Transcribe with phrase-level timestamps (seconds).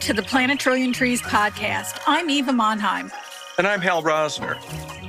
[0.00, 2.00] Welcome to the Plant a Trillion Trees podcast.
[2.06, 3.12] I'm Eva Monheim.
[3.58, 4.56] And I'm Hal Rosner.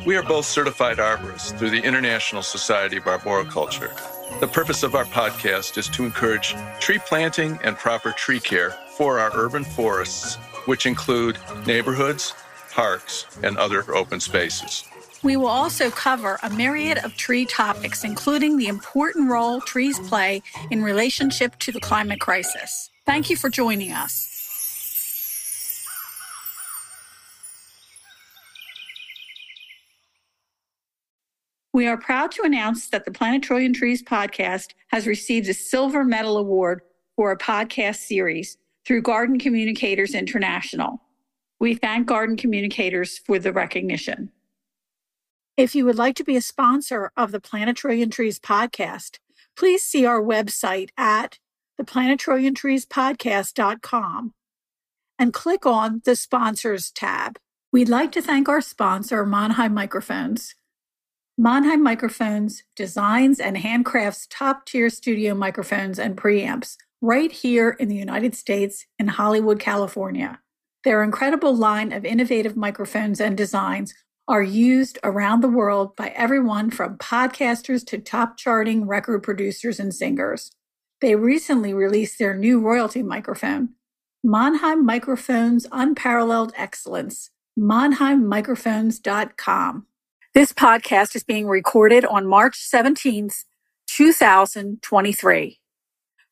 [0.06, 3.94] We are both certified arborists through the International Society of Arboriculture.
[4.42, 9.18] The purpose of our podcast is to encourage tree planting and proper tree care for
[9.18, 12.34] our urban forests, which include neighborhoods,
[12.72, 14.84] parks, and other open spaces.
[15.24, 20.42] We will also cover a myriad of tree topics, including the important role trees play
[20.70, 22.90] in relationship to the climate crisis.
[23.06, 24.31] Thank you for joining us.
[31.74, 36.38] We are proud to announce that the Planet Trees podcast has received a Silver Medal
[36.38, 36.82] Award
[37.16, 41.02] for a podcast series through Garden Communicators International.
[41.62, 44.34] We thank Garden Communicators for the recognition.
[45.56, 49.20] If you would like to be a sponsor of the Planet Trees podcast,
[49.56, 51.40] please see our website at
[51.80, 54.34] theplanettrilliontreespodcast.com
[55.20, 57.38] and click on the sponsors tab.
[57.72, 60.56] We'd like to thank our sponsor, Mannheim Microphones.
[61.44, 67.96] Mannheim Microphones designs and handcrafts top tier studio microphones and preamps right here in the
[67.96, 70.40] United States in Hollywood, California.
[70.84, 73.96] Their incredible line of innovative microphones and designs
[74.28, 79.92] are used around the world by everyone from podcasters to top charting record producers and
[79.92, 80.52] singers.
[81.02, 83.70] They recently released their new royalty microphone,
[84.24, 89.88] Mannheim Microphones Unparalleled Excellence, mannheimmicrophones.com.
[90.34, 93.44] This podcast is being recorded on March 17th,
[93.88, 95.60] 2023.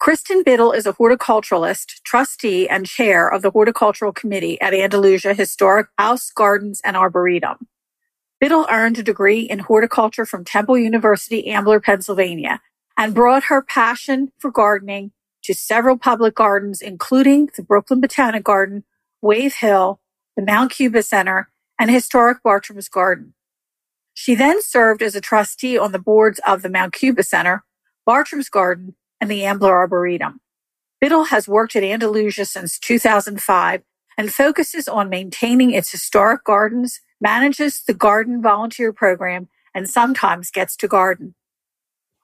[0.02, 5.88] Kristin Biddle is a horticulturalist, trustee, and chair of the Horticultural Committee at Andalusia Historic
[5.98, 7.68] House Gardens and Arboretum.
[8.40, 12.62] Biddle earned a degree in horticulture from Temple University, Ambler, Pennsylvania,
[12.96, 15.12] and brought her passion for gardening
[15.44, 18.86] to several public gardens, including the Brooklyn Botanic Garden,
[19.22, 20.00] Wave Hill,
[20.38, 23.34] the Mount Cuba Center, and historic Bartram's Garden.
[24.22, 27.64] She then served as a trustee on the boards of the Mount Cuba Center,
[28.06, 30.42] Bartram's Garden, and the Ambler Arboretum.
[31.00, 33.82] Biddle has worked at Andalusia since 2005
[34.18, 40.76] and focuses on maintaining its historic gardens, manages the garden volunteer program, and sometimes gets
[40.76, 41.34] to garden.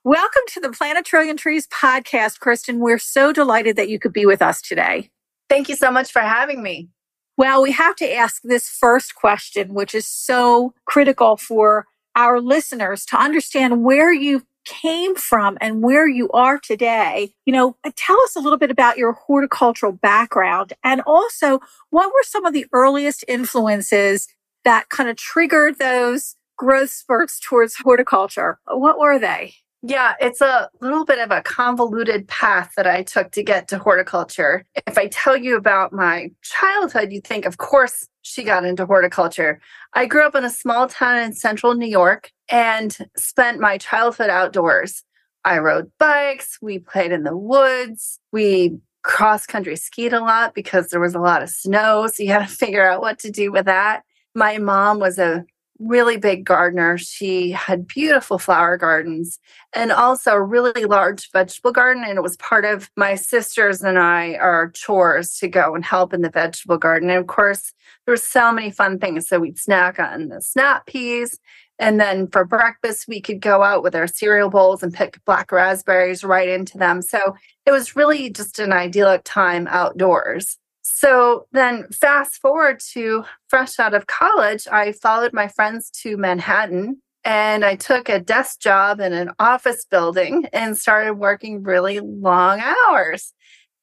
[0.03, 2.79] Welcome to the Plant a Trillion Trees podcast, Kristin.
[2.79, 5.11] We're so delighted that you could be with us today.
[5.47, 6.89] Thank you so much for having me.
[7.37, 11.85] Well, we have to ask this first question, which is so critical for
[12.15, 17.33] our listeners to understand where you came from and where you are today.
[17.45, 21.59] You know, uh, tell us a little bit about your horticultural background and also
[21.89, 24.27] what were some of the earliest influences
[24.63, 28.59] that kind of triggered those growth spurts towards horticulture?
[28.65, 29.55] What were they?
[29.87, 33.77] Yeah, it's a little bit of a convoluted path that I took to get to
[33.77, 34.65] horticulture.
[34.87, 39.61] If I tell you about my childhood, you think, of course, she got into horticulture.
[39.93, 44.31] I grew up in a small town in central New York and spent my childhood
[44.31, 45.03] outdoors.
[45.43, 50.87] I rode bikes, we played in the woods, we cross country skied a lot because
[50.87, 52.07] there was a lot of snow.
[52.07, 54.01] So you had to figure out what to do with that.
[54.33, 55.45] My mom was a
[55.79, 56.97] really big gardener.
[56.97, 59.39] She had beautiful flower gardens
[59.73, 62.03] and also a really large vegetable garden.
[62.05, 66.13] And it was part of my sisters and I, our chores to go and help
[66.13, 67.09] in the vegetable garden.
[67.09, 67.73] And of course,
[68.05, 69.27] there were so many fun things.
[69.27, 71.39] So we'd snack on the snap peas.
[71.77, 75.51] And then for breakfast, we could go out with our cereal bowls and pick black
[75.51, 77.01] raspberries right into them.
[77.01, 77.35] So
[77.65, 80.57] it was really just an idyllic time outdoors.
[80.87, 87.01] So then, fast forward to fresh out of college, I followed my friends to Manhattan
[87.23, 92.61] and I took a desk job in an office building and started working really long
[92.61, 93.33] hours.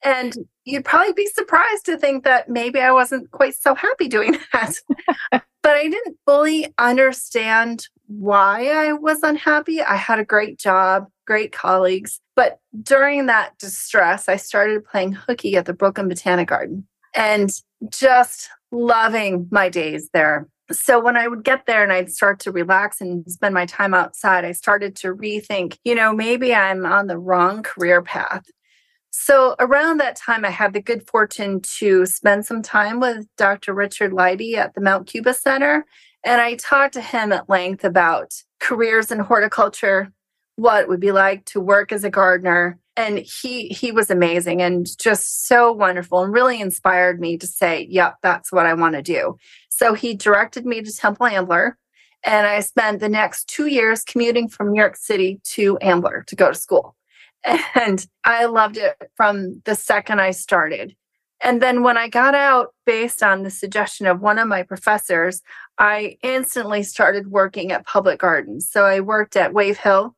[0.04, 0.32] And
[0.64, 4.76] you'd probably be surprised to think that maybe I wasn't quite so happy doing that.
[5.32, 5.42] but
[5.76, 9.82] I didn't fully understand why I was unhappy.
[9.82, 12.20] I had a great job, great colleagues.
[12.36, 17.50] But during that distress, I started playing hooky at the Brooklyn Botanic Garden and
[17.90, 20.48] just loving my days there.
[20.70, 23.92] So when I would get there and I'd start to relax and spend my time
[23.92, 28.44] outside, I started to rethink, you know, maybe I'm on the wrong career path.
[29.10, 33.74] So around that time, I had the good fortune to spend some time with Dr.
[33.74, 35.84] Richard Lighty at the Mount Cuba Center.
[36.24, 40.12] And I talked to him at length about careers in horticulture,
[40.56, 44.60] what it would be like to work as a gardener, and he he was amazing
[44.60, 48.94] and just so wonderful and really inspired me to say yep that's what i want
[48.94, 49.36] to do.
[49.68, 51.78] So he directed me to temple ambler
[52.24, 56.36] and i spent the next two years commuting from new york city to ambler to
[56.36, 56.96] go to school.
[57.74, 60.94] And i loved it from the second i started.
[61.44, 65.42] And then when i got out based on the suggestion of one of my professors
[65.78, 68.68] i instantly started working at public gardens.
[68.70, 70.14] So i worked at wave hill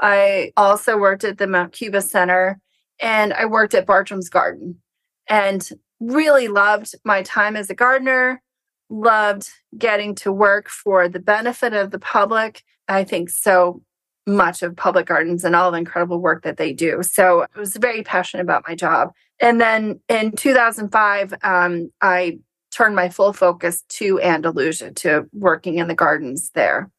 [0.00, 2.60] I also worked at the Mount Cuba Center
[3.00, 4.80] and I worked at Bartram's Garden
[5.28, 5.68] and
[6.00, 8.42] really loved my time as a gardener,
[8.90, 12.62] loved getting to work for the benefit of the public.
[12.88, 13.82] I think so
[14.26, 17.02] much of public gardens and all the incredible work that they do.
[17.02, 19.12] So I was very passionate about my job.
[19.40, 22.38] And then in 2005, um, I
[22.74, 26.90] turned my full focus to Andalusia, to working in the gardens there.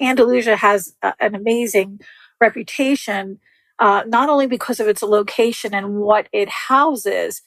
[0.00, 2.00] Andalusia has an amazing
[2.40, 3.38] reputation,
[3.78, 7.42] uh, not only because of its location and what it houses,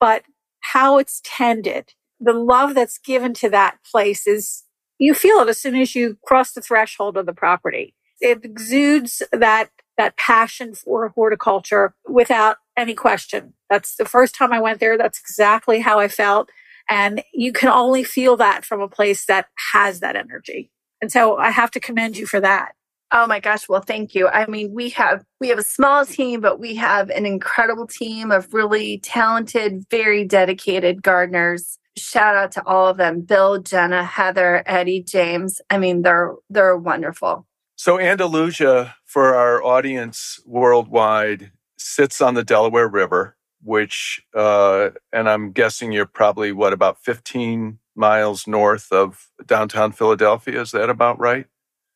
[0.00, 0.22] but
[0.60, 1.94] how it's tended.
[2.20, 4.62] The love that's given to that place is,
[4.98, 7.94] you feel it as soon as you cross the threshold of the property.
[8.20, 13.54] It exudes that, that passion for horticulture without any question.
[13.68, 14.96] That's the first time I went there.
[14.96, 16.48] That's exactly how I felt.
[16.88, 20.70] And you can only feel that from a place that has that energy.
[21.02, 22.74] And so I have to commend you for that.
[23.12, 24.28] Oh my gosh, well thank you.
[24.28, 28.30] I mean, we have we have a small team, but we have an incredible team
[28.30, 31.78] of really talented, very dedicated gardeners.
[31.96, 33.20] Shout out to all of them.
[33.20, 35.60] Bill, Jenna, Heather, Eddie, James.
[35.70, 37.46] I mean, they're they're wonderful.
[37.76, 45.52] So Andalusia for our audience worldwide sits on the Delaware River, which uh, and I'm
[45.52, 50.60] guessing you're probably what about 15 miles north of downtown Philadelphia.
[50.60, 51.46] Is that about right?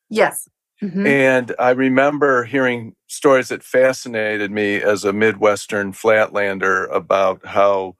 [0.09, 0.47] Yes.
[0.81, 1.05] Mm-hmm.
[1.05, 7.95] And I remember hearing stories that fascinated me as a Midwestern flatlander about how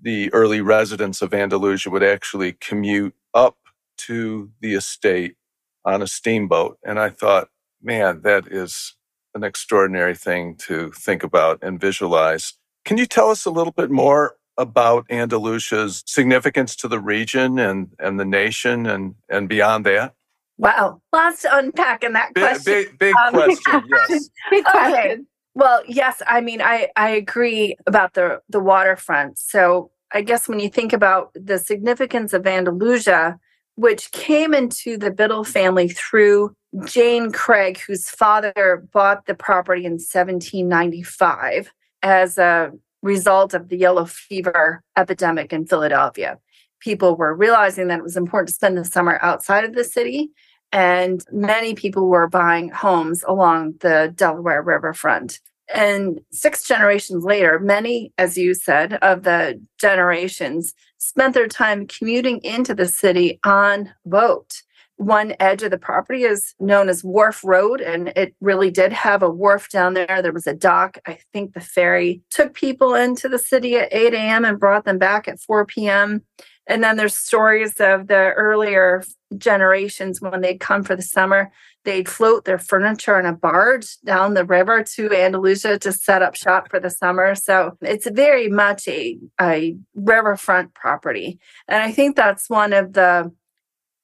[0.00, 3.56] the early residents of Andalusia would actually commute up
[3.96, 5.36] to the estate
[5.84, 6.78] on a steamboat.
[6.84, 7.48] And I thought,
[7.82, 8.96] man, that is
[9.34, 12.54] an extraordinary thing to think about and visualize.
[12.84, 17.94] Can you tell us a little bit more about Andalusia's significance to the region and,
[17.98, 20.14] and the nation and, and beyond that?
[20.60, 22.72] Wow, lots to unpack in that big, question.
[22.74, 23.82] Big, big um, question.
[23.88, 24.30] Yes.
[24.50, 24.92] big question.
[24.92, 25.16] Okay.
[25.54, 29.38] Well, yes, I mean, I I agree about the the waterfront.
[29.38, 33.38] So I guess when you think about the significance of Andalusia,
[33.76, 36.54] which came into the Biddle family through
[36.84, 41.72] Jane Craig, whose father bought the property in 1795
[42.02, 42.70] as a
[43.02, 46.38] result of the yellow fever epidemic in Philadelphia.
[46.80, 50.30] People were realizing that it was important to spend the summer outside of the city
[50.72, 55.40] and many people were buying homes along the Delaware riverfront.
[55.72, 62.40] And six generations later, many, as you said, of the generations spent their time commuting
[62.42, 64.62] into the city on boat.
[64.96, 69.22] One edge of the property is known as Wharf Road, and it really did have
[69.22, 70.20] a wharf down there.
[70.20, 70.98] There was a dock.
[71.06, 74.44] I think the ferry took people into the city at 8 a.m.
[74.44, 76.22] and brought them back at 4 p.m.
[76.70, 79.02] And then there's stories of the earlier
[79.36, 81.50] generations when they'd come for the summer,
[81.84, 86.36] they'd float their furniture on a barge down the river to Andalusia to set up
[86.36, 87.34] shop for the summer.
[87.34, 91.40] So it's very much a, a riverfront property.
[91.66, 93.32] And I think that's one of the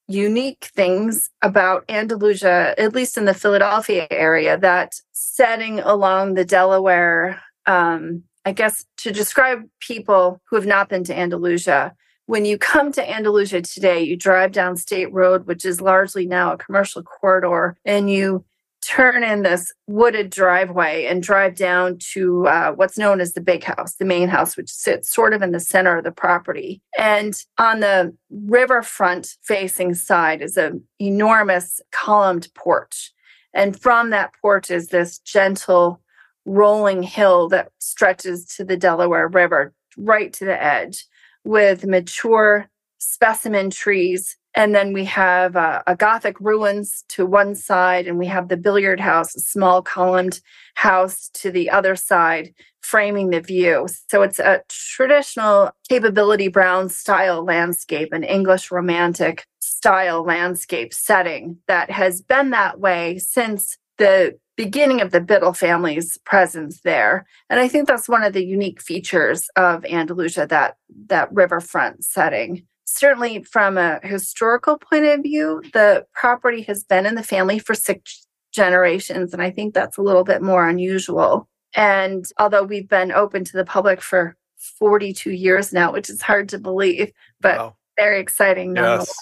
[0.09, 7.41] unique things about Andalusia, at least in the Philadelphia area, that setting along the Delaware,
[7.65, 11.93] um, I guess to describe people who have not been to Andalusia,
[12.27, 16.53] when you come to Andalusia today, you drive down State Road, which is largely now
[16.53, 18.45] a commercial corridor, and you
[18.81, 23.63] turn in this wooded driveway and drive down to uh, what's known as the big
[23.63, 26.81] house, the main house, which sits sort of in the center of the property.
[26.97, 33.13] And on the riverfront facing side is an enormous columned porch.
[33.53, 36.01] And from that porch is this gentle
[36.45, 41.05] rolling hill that stretches to the Delaware River, right to the edge
[41.47, 44.37] with mature specimen trees.
[44.55, 48.57] And then we have uh, a Gothic ruins to one side, and we have the
[48.57, 50.41] billiard house, a small columned
[50.75, 53.87] house to the other side, framing the view.
[54.09, 61.91] So it's a traditional capability brown style landscape, an English romantic style landscape setting that
[61.91, 67.25] has been that way since the beginning of the Biddle family's presence there.
[67.49, 70.77] And I think that's one of the unique features of Andalusia, that
[71.07, 72.65] that riverfront setting.
[72.85, 77.75] Certainly from a historical point of view, the property has been in the family for
[77.75, 79.33] six generations.
[79.33, 81.47] And I think that's a little bit more unusual.
[81.75, 84.35] And although we've been open to the public for
[84.79, 87.75] 42 years now, which is hard to believe, but wow.
[87.97, 88.75] very exciting.
[88.75, 89.13] Yes.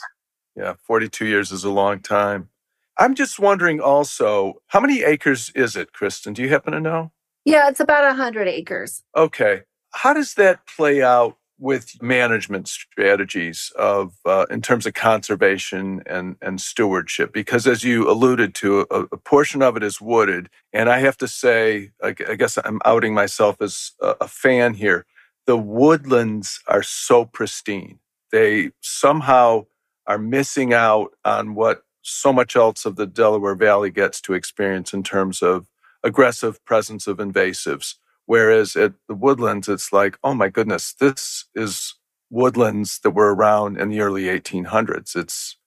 [0.55, 2.49] Yeah, 42 years is a long time.
[2.97, 6.33] I'm just wondering also, how many acres is it, Kristin?
[6.33, 7.11] Do you happen to know?
[7.43, 9.03] Yeah, it's about 100 acres.
[9.15, 9.61] Okay.
[9.93, 16.35] How does that play out with management strategies of uh, in terms of conservation and
[16.41, 20.89] and stewardship because as you alluded to a, a, portion of it is wooded and
[20.89, 25.05] i have to say i, I guess i'm outing myself as a, a fan here
[25.45, 27.99] the woodlands are so pristine
[28.33, 29.65] they somehow
[30.07, 34.93] are missing out on what so much else of the delaware valley gets to experience
[34.93, 35.67] in terms of
[36.03, 37.95] aggressive presence of invasives
[38.25, 41.95] Whereas at the woodlands, it's like, oh my goodness, this is
[42.29, 45.15] woodlands that were around in the early 1800s.
[45.15, 45.57] It's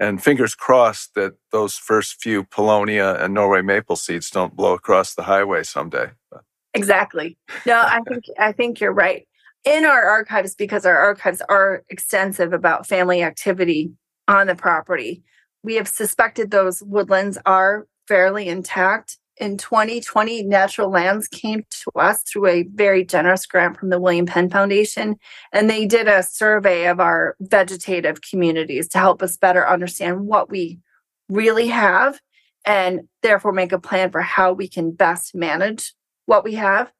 [0.00, 5.14] and fingers crossed that those first few Paulownia and Norway maple seeds don't blow across
[5.14, 6.10] the highway someday.
[6.74, 7.38] Exactly.
[7.64, 9.26] No, I think I think you're right.
[9.64, 13.92] In our archives, because our archives are extensive about family activity
[14.26, 15.22] on the property,
[15.64, 22.22] we have suspected those woodlands are fairly intact in 2020, Natural Lands came to us
[22.22, 25.16] through a very generous grant from the William Penn Foundation,
[25.52, 30.50] and they did a survey of our vegetative communities to help us better understand what
[30.50, 30.78] we
[31.28, 32.20] really have
[32.64, 35.92] and therefore make a plan for how we can best manage
[36.26, 36.92] what we have.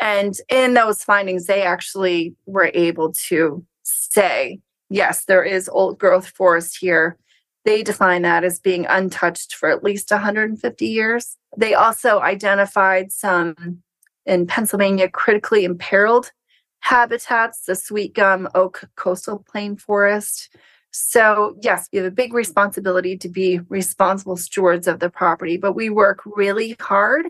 [0.00, 6.28] And in those findings, they actually were able to say, yes, there is old growth
[6.28, 7.18] forest here.
[7.64, 11.36] They define that as being untouched for at least 150 years.
[11.56, 13.82] They also identified some
[14.26, 16.32] in Pennsylvania critically imperiled
[16.80, 20.54] habitats, the sweet gum oak coastal plain forest.
[20.90, 25.72] So, yes, we have a big responsibility to be responsible stewards of the property, but
[25.72, 27.26] we work really hard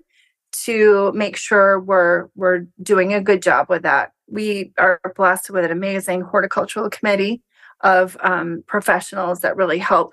[0.65, 4.12] to make sure we're we're doing a good job with that.
[4.27, 7.43] We are blessed with an amazing horticultural committee
[7.83, 10.12] of um, professionals that really help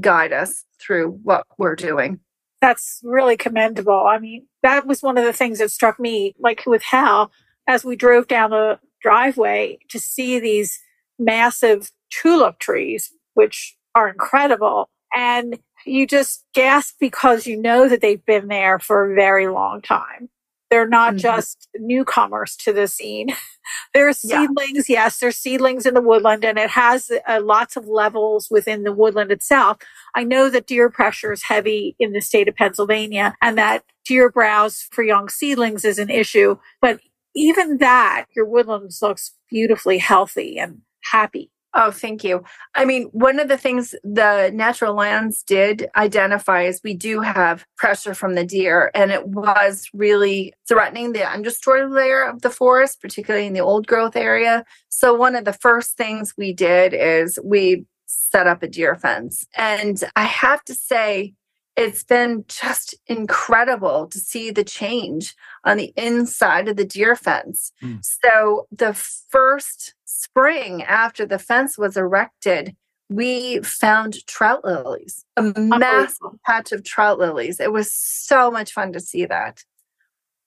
[0.00, 2.20] guide us through what we're doing
[2.60, 4.06] that's really commendable.
[4.06, 7.30] I mean, that was one of the things that struck me, like with Hal,
[7.66, 10.78] as we drove down the driveway to see these
[11.18, 14.88] massive tulip trees, which are incredible.
[15.14, 19.80] And you just gasp because you know that they've been there for a very long
[19.80, 20.28] time.
[20.70, 21.18] They're not mm-hmm.
[21.18, 23.28] just newcomers to the scene.
[23.94, 25.04] there's seedlings, yeah.
[25.04, 28.92] yes, there's seedlings in the woodland, and it has uh, lots of levels within the
[28.92, 29.78] woodland itself.
[30.14, 34.30] I know that deer pressure is heavy in the state of Pennsylvania, and that deer
[34.30, 36.56] browse for young seedlings is an issue.
[36.80, 37.00] But
[37.34, 41.50] even that, your woodlands looks beautifully healthy and happy.
[41.74, 42.42] Oh, thank you.
[42.74, 47.66] I mean, one of the things the natural lands did identify is we do have
[47.76, 53.02] pressure from the deer, and it was really threatening the understory layer of the forest,
[53.02, 54.64] particularly in the old growth area.
[54.88, 59.46] So, one of the first things we did is we set up a deer fence.
[59.54, 61.34] And I have to say,
[61.78, 67.70] it's been just incredible to see the change on the inside of the deer fence.
[67.80, 68.04] Mm.
[68.04, 72.74] So, the first spring after the fence was erected,
[73.08, 77.60] we found trout lilies, a massive patch of trout lilies.
[77.60, 79.62] It was so much fun to see that.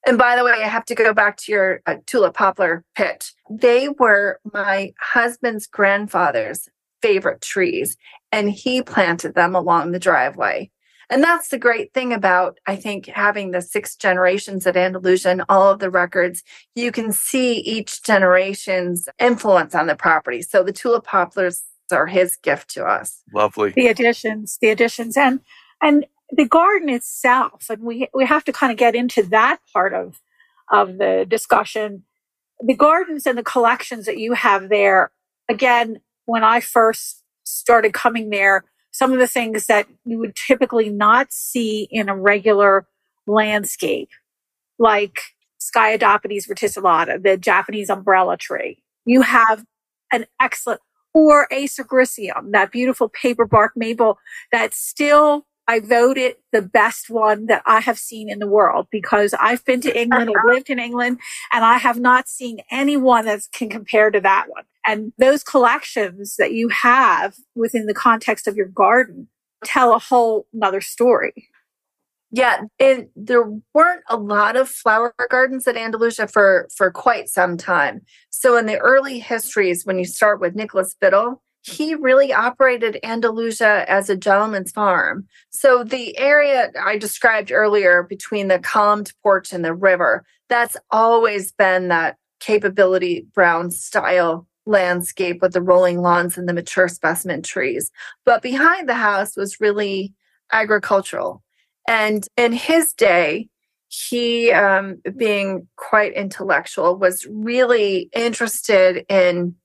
[0.05, 3.33] And by the way, I have to go back to your uh, tulip poplar pitch.
[3.50, 6.67] They were my husband's grandfather's
[7.01, 7.95] favorite trees,
[8.33, 10.71] and he planted them along the driveway.
[11.12, 15.70] And that's the great thing about, I think, having the six generations at Andalusian, all
[15.70, 16.41] of the records.
[16.74, 20.41] You can see each generation's influence on the property.
[20.41, 23.22] So the tulip poplars are his gift to us.
[23.34, 23.74] Lovely.
[23.75, 25.41] The additions, the additions, and
[25.82, 27.65] and the garden itself.
[27.70, 30.22] And we we have to kind of get into that part of
[30.72, 32.03] of the discussion.
[32.62, 35.12] The gardens and the collections that you have there.
[35.50, 40.89] Again, when I first started coming there, some of the things that you would typically
[40.89, 42.88] not see in a regular
[43.25, 44.10] landscape,
[44.77, 45.19] like
[45.60, 48.83] Sciadopitys verticillata, the Japanese umbrella tree.
[49.05, 49.65] You have
[50.12, 50.81] an excellent,
[51.13, 54.17] or Acer griseum, that beautiful paper bark maple
[54.51, 59.33] that still I voted the best one that I have seen in the world because
[59.39, 61.19] I've been to England or lived in England
[61.51, 64.63] and I have not seen anyone that can compare to that one.
[64.85, 69.27] And those collections that you have within the context of your garden
[69.63, 71.47] tell a whole nother story.
[72.33, 77.57] Yeah, and there weren't a lot of flower gardens at Andalusia for for quite some
[77.57, 78.01] time.
[78.29, 83.85] So in the early histories, when you start with Nicholas Biddle, he really operated Andalusia
[83.88, 85.27] as a gentleman's farm.
[85.50, 91.51] So the area I described earlier between the columned porch and the river, that's always
[91.51, 97.91] been that capability brown style landscape with the rolling lawns and the mature specimen trees.
[98.25, 100.13] But behind the house was really
[100.51, 101.44] agricultural.
[101.88, 103.50] And in his day,
[103.88, 109.56] he, um, being quite intellectual, was really interested in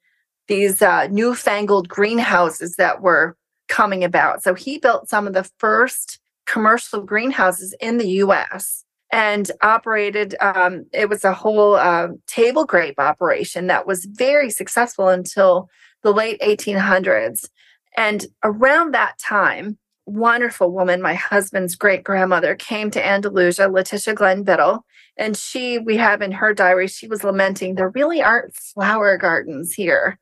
[0.48, 3.36] these uh, newfangled greenhouses that were
[3.68, 4.42] coming about.
[4.42, 8.84] So he built some of the first commercial greenhouses in the US
[9.16, 15.08] and operated, um, it was a whole uh, table grape operation that was very successful
[15.08, 15.70] until
[16.02, 17.48] the late 1800s.
[17.96, 24.42] And around that time, wonderful woman, my husband's great grandmother, came to Andalusia, Letitia Glenn
[24.42, 24.84] Biddle,
[25.16, 29.72] and she, we have in her diary, she was lamenting there really aren't flower gardens
[29.72, 30.18] here.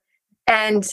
[0.46, 0.88] And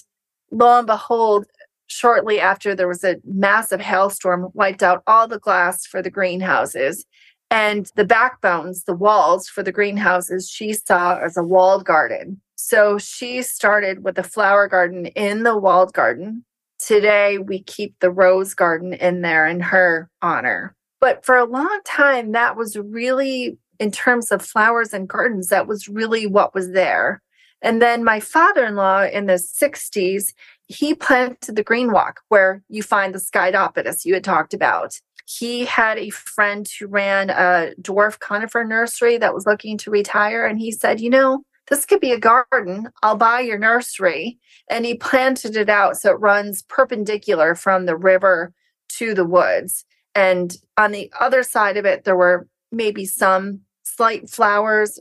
[0.49, 1.45] lo and behold,
[1.85, 7.05] shortly after there was a massive hailstorm, wiped out all the glass for the greenhouses.
[7.51, 12.39] And the backbones, the walls for the greenhouses, she saw as a walled garden.
[12.55, 16.45] So she started with a flower garden in the walled garden.
[16.79, 20.75] Today, we keep the rose garden in there in her honor.
[21.01, 25.67] But for a long time, that was really, in terms of flowers and gardens, that
[25.67, 27.21] was really what was there.
[27.61, 30.33] And then my father in law in the 60s,
[30.67, 34.99] he planted the green walk where you find the Sciadopitys you had talked about.
[35.27, 40.45] He had a friend who ran a dwarf conifer nursery that was looking to retire.
[40.45, 42.89] And he said, You know, this could be a garden.
[43.01, 44.39] I'll buy your nursery.
[44.69, 48.53] And he planted it out so it runs perpendicular from the river
[48.97, 49.85] to the woods.
[50.13, 54.99] And on the other side of it, there were maybe some slight flowers,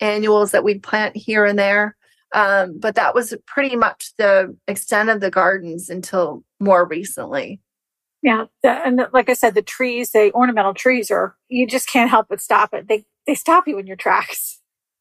[0.00, 1.96] annuals that we'd plant here and there.
[2.34, 7.60] Um, but that was pretty much the extent of the gardens until more recently.
[8.22, 12.26] Yeah, and like I said, the trees, the ornamental trees, are you just can't help
[12.28, 12.86] but stop it.
[12.86, 14.60] They they stop you in your tracks.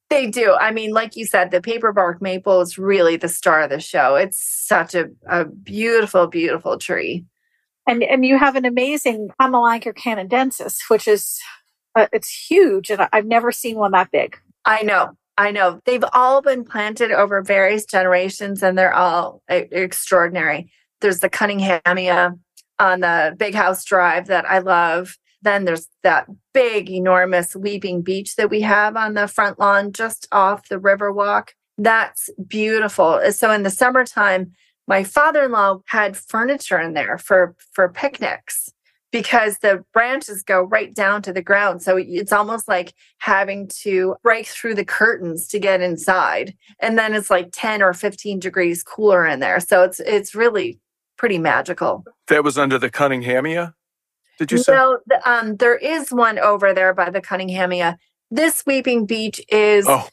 [0.09, 0.55] They do.
[0.59, 4.15] I mean, like you said, the paperbark maple is really the star of the show.
[4.15, 7.25] It's such a, a beautiful, beautiful tree.
[7.87, 11.39] And and you have an amazing Amelanchier canadensis, which is
[11.95, 14.37] uh, it's huge, and I've never seen one that big.
[14.65, 15.17] I know.
[15.37, 20.69] I know they've all been planted over various generations and they're all extraordinary.
[20.99, 22.37] There's the Cunninghamia
[22.79, 25.17] on the Big House Drive that I love.
[25.41, 30.27] Then there's that big, enormous weeping beech that we have on the front lawn just
[30.31, 31.53] off the river walk.
[31.77, 33.21] That's beautiful.
[33.31, 34.51] So in the summertime,
[34.87, 38.69] my father-in-law had furniture in there for for picnics
[39.11, 41.81] because the branches go right down to the ground.
[41.81, 46.53] So it's almost like having to break through the curtains to get inside.
[46.79, 49.59] And then it's like 10 or 15 degrees cooler in there.
[49.59, 50.79] So it's it's really
[51.19, 52.05] pretty magical.
[52.29, 53.73] That was under the Cunninghamia?
[54.39, 54.73] Did you say?
[54.73, 57.97] No, the, um, there is one over there by the Cunninghamia.
[58.31, 60.07] This weeping beech is oh.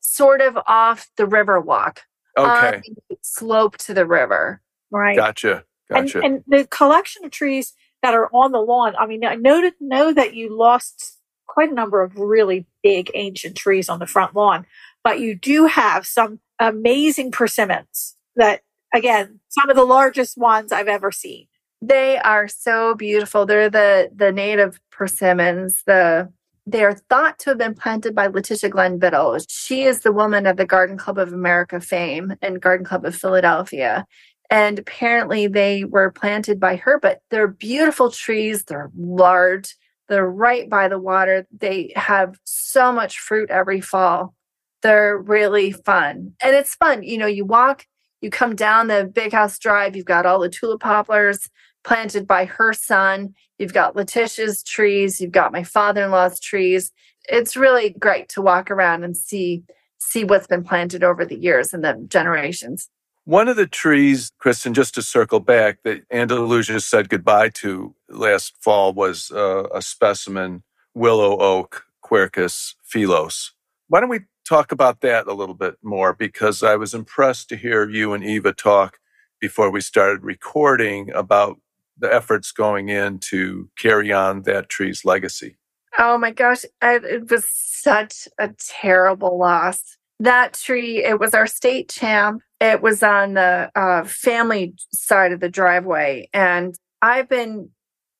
[0.00, 2.02] sort of off the river walk.
[2.38, 2.80] Okay.
[3.22, 4.60] slope to the river.
[4.92, 5.16] Right.
[5.16, 5.64] Gotcha.
[5.90, 6.20] Gotcha.
[6.20, 8.94] And, and the collection of trees that are on the lawn.
[8.96, 13.56] I mean, I know, know that you lost quite a number of really big ancient
[13.56, 14.66] trees on the front lawn,
[15.02, 18.60] but you do have some amazing persimmons that,
[18.94, 21.46] again, some of the largest ones I've ever seen.
[21.82, 23.46] They are so beautiful.
[23.46, 25.82] They're the the native persimmons.
[25.86, 26.32] The
[26.66, 29.38] they are thought to have been planted by Letitia Glenn Biddle.
[29.48, 33.14] She is the woman of the Garden Club of America fame and Garden Club of
[33.14, 34.06] Philadelphia.
[34.50, 38.64] And apparently they were planted by her, but they're beautiful trees.
[38.64, 39.76] They're large.
[40.08, 41.46] They're right by the water.
[41.56, 44.34] They have so much fruit every fall.
[44.82, 46.34] They're really fun.
[46.42, 47.04] And it's fun.
[47.04, 47.86] You know, you walk,
[48.20, 51.48] you come down the big house drive, you've got all the tulip poplars
[51.84, 53.34] planted by her son.
[53.58, 56.92] You've got Letitia's trees, you've got my father-in-law's trees.
[57.28, 59.62] It's really great to walk around and see
[59.98, 62.88] see what's been planted over the years and the generations.
[63.24, 68.54] One of the trees, Kristin, just to circle back, that Andalusia said goodbye to last
[68.60, 70.62] fall was uh, a specimen,
[70.94, 73.50] willow oak, Quercus phellos.
[73.90, 76.14] Why don't we talk about that a little bit more?
[76.14, 78.98] Because I was impressed to hear you and Eva talk
[79.40, 81.60] before we started recording about
[81.98, 85.56] the efforts going in to carry on that tree's legacy.
[85.98, 89.98] Oh my gosh, it was such a terrible loss.
[90.20, 95.40] That tree, it was our state champ it was on the uh, family side of
[95.40, 96.28] the driveway.
[96.34, 97.70] And I've been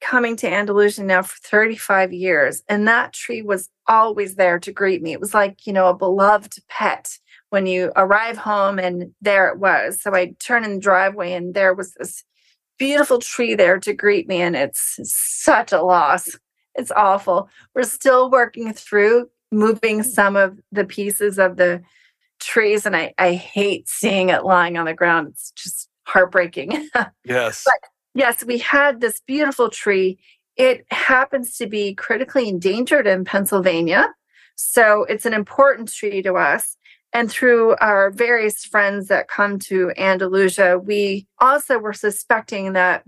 [0.00, 2.62] coming to Andalusia now for 35 years.
[2.68, 5.12] And that tree was always there to greet me.
[5.12, 7.18] It was like, you know, a beloved pet.
[7.50, 10.00] when you arrive home and there it was.
[10.00, 12.22] So I turn in the driveway and there was this
[12.78, 14.40] beautiful tree there to greet me.
[14.40, 16.38] And it's such a loss.
[16.76, 17.48] It's awful.
[17.74, 21.82] We're still working through moving some of the pieces of the
[22.38, 25.28] trees and I, I hate seeing it lying on the ground.
[25.28, 26.88] It's just heartbreaking.
[27.24, 27.64] yes.
[27.64, 30.18] But yes, we had this beautiful tree.
[30.56, 34.12] It happens to be critically endangered in Pennsylvania.
[34.56, 36.76] So it's an important tree to us.
[37.12, 43.04] And through our various friends that come to Andalusia, we also were suspecting that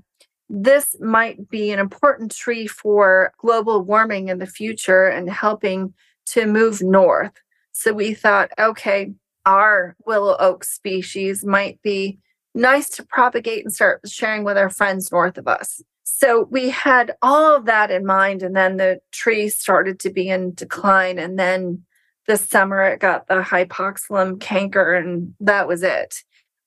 [0.49, 5.95] this might be an important tree for global warming in the future and helping
[6.27, 7.33] to move north.
[7.73, 9.13] So we thought, okay,
[9.47, 12.19] our willow oak species might be
[12.55, 15.83] nice to propagate and start sharing with our friends north of us.
[16.05, 18.43] So we had all of that in mind.
[18.43, 21.19] And then the tree started to be in decline.
[21.19, 21.83] And then
[22.27, 26.23] this summer it got the hypoxylon canker, and that was it.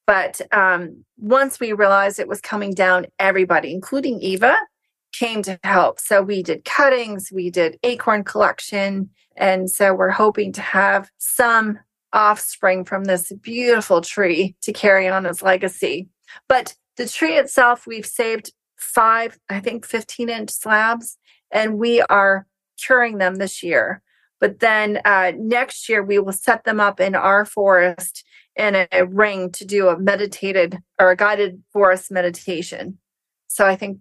[0.06, 4.58] But um, once we realized it was coming down, everybody, including Eva,
[5.14, 6.00] came to help.
[6.00, 9.10] So we did cuttings, we did acorn collection.
[9.38, 11.80] And so we're hoping to have some
[12.16, 16.08] offspring from this beautiful tree to carry on its legacy.
[16.48, 21.18] But the tree itself, we've saved five, I think 15 inch slabs,
[21.52, 22.48] and we are
[22.84, 24.02] curing them this year.
[24.40, 28.24] But then uh, next year, we will set them up in our forest
[28.56, 32.98] in a, a ring to do a meditated or a guided forest meditation.
[33.48, 34.00] So I think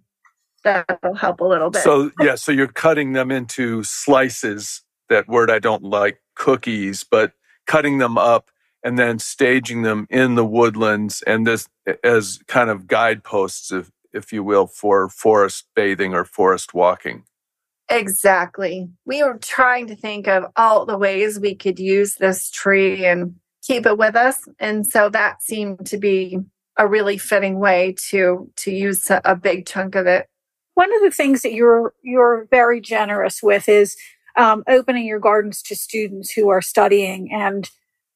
[0.62, 1.82] that'll help a little bit.
[1.82, 4.82] So, yeah, so you're cutting them into slices.
[5.08, 7.32] That word I don't like, cookies, but
[7.66, 8.50] cutting them up
[8.82, 11.68] and then staging them in the woodlands and this
[12.02, 17.24] as kind of guideposts, if, if you will, for forest bathing or forest walking.
[17.88, 18.88] Exactly.
[19.04, 23.34] We were trying to think of all the ways we could use this tree and
[23.62, 24.38] keep it with us.
[24.58, 26.38] And so that seemed to be
[26.78, 30.28] a really fitting way to to use a big chunk of it.
[30.74, 33.96] One of the things that you're you're very generous with is
[34.36, 37.70] um, opening your gardens to students who are studying and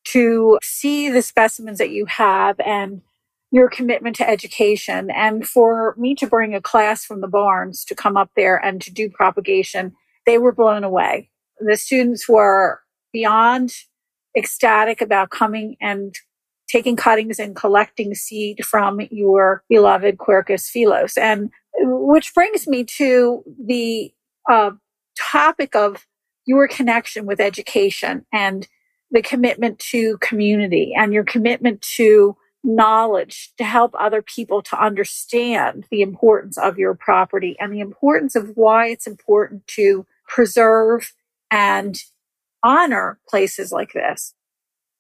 [0.05, 3.03] to see the specimens that you have and
[3.51, 5.11] your commitment to education.
[5.11, 8.81] And for me to bring a class from the Barnes to come up there and
[8.83, 9.95] to do propagation,
[10.27, 11.31] they were blown away.
[11.61, 12.81] The students were
[13.13, 13.73] beyond
[14.37, 16.15] ecstatic about coming and
[16.69, 21.17] taking cuttings and collecting seed from your beloved Quercus phellos.
[21.17, 24.13] And which brings me to the
[24.51, 24.73] uh,
[25.19, 26.07] topic of
[26.49, 28.67] your connection with education and
[29.11, 35.87] the commitment to community and your commitment to knowledge to help other people to understand
[35.91, 41.13] the importance of your property and the importance of why it's important to preserve
[41.51, 42.03] and
[42.63, 44.35] honor places like this.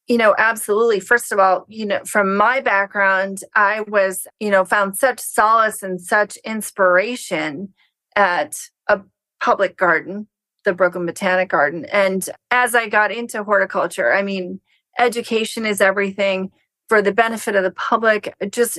[0.07, 1.01] You know, absolutely.
[1.01, 5.83] First of all, you know, from my background, I was, you know, found such solace
[5.83, 7.75] and such inspiration
[8.17, 8.57] at
[8.89, 9.01] a
[9.41, 10.29] public garden,
[10.69, 11.87] the Brooklyn Botanic Garden.
[11.87, 14.61] And as I got into horticulture, I mean,
[14.99, 16.51] education is everything
[16.89, 18.79] for the benefit of the public, it just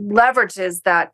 [0.00, 1.12] leverages that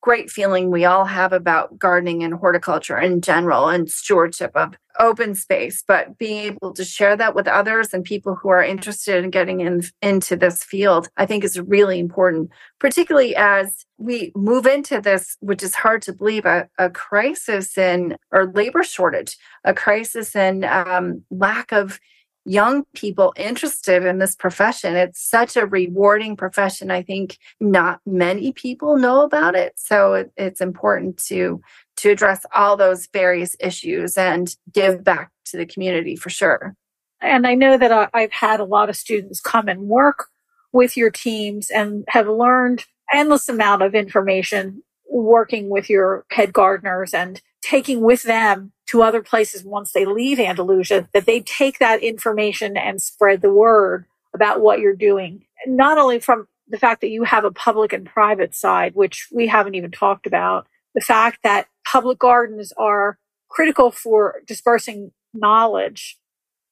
[0.00, 5.34] great feeling we all have about gardening and horticulture in general and stewardship of open
[5.34, 9.30] space but being able to share that with others and people who are interested in
[9.30, 15.00] getting in, into this field i think is really important particularly as we move into
[15.00, 20.34] this which is hard to believe a, a crisis in or labor shortage a crisis
[20.34, 21.98] in um, lack of
[22.46, 24.94] young people interested in this profession.
[24.94, 26.90] It's such a rewarding profession.
[26.90, 29.74] I think not many people know about it.
[29.76, 31.60] So it, it's important to
[31.96, 36.74] to address all those various issues and give back to the community for sure.
[37.20, 40.26] And I know that I've had a lot of students come and work
[40.72, 47.14] with your teams and have learned endless amount of information working with your head gardeners
[47.14, 52.02] and taking with them to other places once they leave Andalusia, that they take that
[52.02, 55.44] information and spread the word about what you're doing.
[55.66, 59.46] Not only from the fact that you have a public and private side, which we
[59.46, 63.18] haven't even talked about, the fact that public gardens are
[63.48, 66.18] critical for dispersing knowledge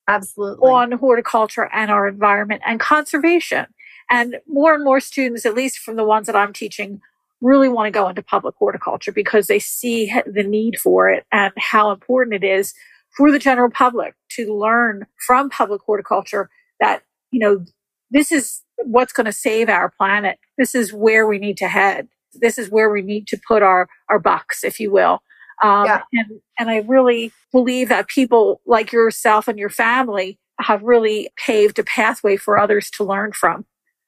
[0.08, 3.66] absolutely on horticulture and our environment and conservation.
[4.10, 7.00] And more and more students, at least from the ones that I'm teaching,
[7.44, 11.52] really want to go into public horticulture because they see the need for it and
[11.58, 12.72] how important it is
[13.16, 16.48] for the general public to learn from public horticulture
[16.80, 17.64] that, you know,
[18.10, 20.38] this is what's going to save our planet.
[20.56, 22.08] This is where we need to head.
[22.32, 25.20] This is where we need to put our, our bucks, if you will.
[25.62, 26.02] Um, yeah.
[26.12, 31.78] and, and I really believe that people like yourself and your family have really paved
[31.78, 33.66] a pathway for others to learn from.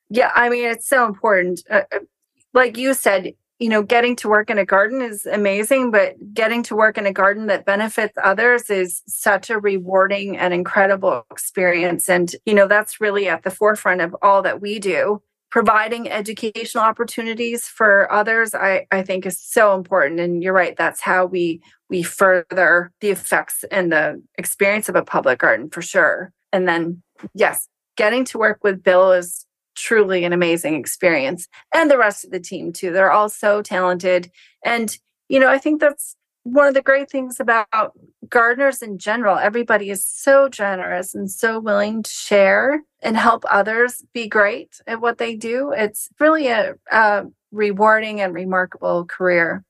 [0.08, 1.60] Yeah, I mean, it's so important.
[1.70, 1.98] Uh, uh
[2.56, 6.62] like you said, you know, getting to work in a garden is amazing, but getting
[6.64, 12.08] to work in a garden that benefits others is such a rewarding and incredible experience.
[12.08, 15.22] And, you know, that's really at the forefront of all that we do.
[15.50, 20.18] Providing educational opportunities for others, I, I think is so important.
[20.18, 25.04] And you're right, that's how we we further the effects and the experience of a
[25.04, 26.32] public garden for sure.
[26.52, 29.45] And then yes, getting to work with Bill is
[29.76, 31.46] truly an amazing experience.
[31.74, 32.92] And the rest of the team, too.
[32.92, 34.30] They're all so talented.
[34.64, 34.96] And,
[35.28, 37.92] you know, I think that's one of the great things about
[38.28, 39.36] gardeners in general.
[39.36, 45.00] Everybody is so generous and so willing to share and help others be great at
[45.00, 45.72] what they do.
[45.76, 49.64] It's really a, a rewarding and remarkable career.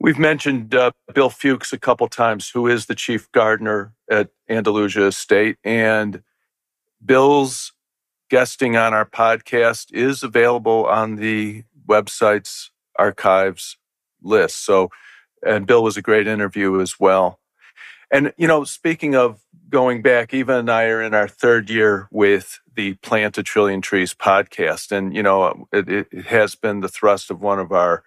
[0.00, 5.06] We've mentioned uh, Bill Fuchs a couple times, who is the chief gardener at Andalusia
[5.06, 5.56] Estate.
[5.62, 6.22] And
[7.04, 7.72] Bill's
[8.28, 13.76] guesting on our podcast is available on the website's archives
[14.22, 14.64] list.
[14.64, 14.90] So,
[15.46, 17.40] and Bill was a great interview as well.
[18.10, 22.08] And, you know, speaking of going back, Eva and I are in our third year
[22.10, 24.90] with the Plant a Trillion Trees podcast.
[24.92, 28.02] And, you know, it, it has been the thrust of one of our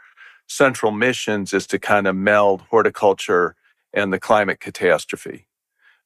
[0.47, 3.55] central missions is to kind of meld horticulture
[3.93, 5.47] and the climate catastrophe.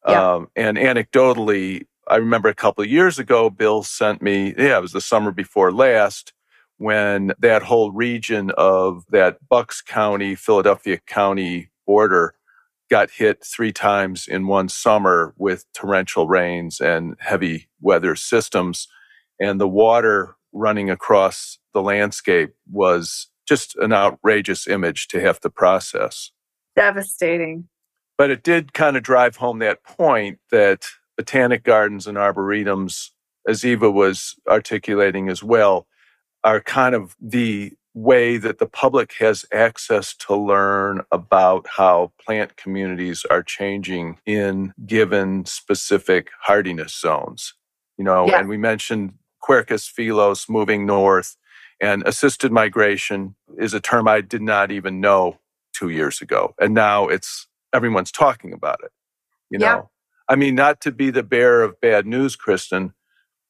[0.07, 0.33] Yeah.
[0.33, 4.81] Um, and anecdotally, I remember a couple of years ago, Bill sent me, yeah, it
[4.81, 6.33] was the summer before last,
[6.77, 12.35] when that whole region of that Bucks County, Philadelphia County border
[12.89, 18.87] got hit three times in one summer with torrential rains and heavy weather systems.
[19.39, 25.49] And the water running across the landscape was just an outrageous image to have to
[25.49, 26.31] process.
[26.75, 27.67] Devastating.
[28.17, 30.85] But it did kind of drive home that point that
[31.17, 33.09] botanic gardens and arboretums,
[33.47, 35.87] as Eva was articulating as well,
[36.43, 42.57] are kind of the way that the public has access to learn about how plant
[42.57, 47.53] communities are changing in given specific hardiness zones.
[47.97, 48.39] You know, yeah.
[48.39, 51.37] and we mentioned Quercus phellos moving north,
[51.79, 55.39] and assisted migration is a term I did not even know
[55.73, 56.53] two years ago.
[56.59, 58.91] And now it's everyone's talking about it.
[59.49, 59.81] You know, yeah.
[60.27, 62.93] I mean, not to be the bearer of bad news, Kristin,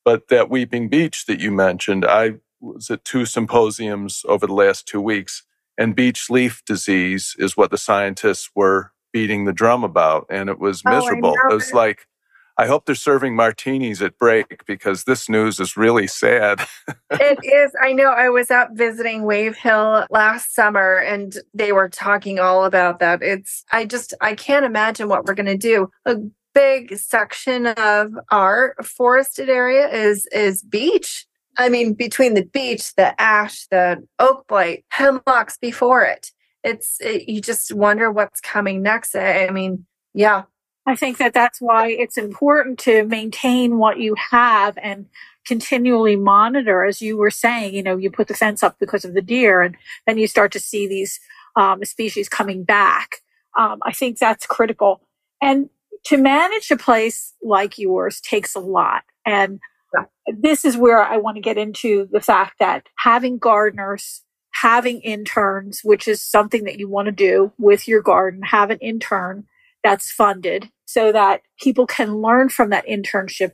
[0.04, 4.88] but that Weeping Beech that you mentioned, I was at two symposiums over the last
[4.88, 5.44] two weeks,
[5.78, 10.26] and beech leaf disease is what the scientists were beating the drum about.
[10.30, 11.36] And it was oh, miserable.
[11.38, 12.08] Oh, it was like,
[12.58, 16.66] I hope they're serving martinis at break because this news is really sad.
[17.12, 17.72] it is.
[17.82, 22.64] I know I was up visiting Wave Hill last summer and they were talking all
[22.64, 23.22] about that.
[23.22, 25.90] It's, I just, I can't imagine what we're going to do.
[26.56, 31.28] Big section of our forested area is is beech.
[31.58, 36.32] I mean, between the beech, the ash, the oak blight, hemlocks before it,
[36.64, 39.16] it's it, you just wonder what's coming next.
[39.16, 40.44] I mean, yeah.
[40.88, 45.08] I think that that's why it's important to maintain what you have and
[45.46, 46.86] continually monitor.
[46.86, 49.62] As you were saying, you know, you put the fence up because of the deer,
[49.62, 51.20] and then you start to see these
[51.56, 53.22] um, species coming back.
[53.58, 55.02] Um, I think that's critical.
[55.42, 55.70] And
[56.06, 59.04] to manage a place like yours takes a lot.
[59.26, 59.60] And
[60.40, 65.82] this is where I want to get into the fact that having gardeners, having interns,
[65.84, 69.46] which is something that you want to do with your garden, have an intern
[69.84, 73.52] that's funded so that people can learn from that internship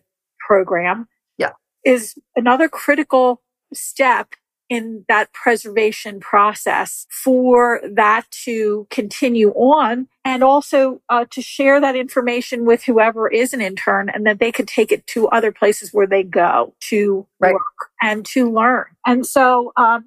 [0.47, 1.07] program.
[1.37, 1.51] Yeah.
[1.85, 3.41] Is another critical
[3.73, 4.35] step
[4.71, 11.97] in that preservation process for that to continue on and also uh, to share that
[11.97, 15.89] information with whoever is an intern and that they could take it to other places
[15.91, 17.53] where they go to right.
[17.53, 18.85] work and to learn.
[19.05, 20.05] And so um,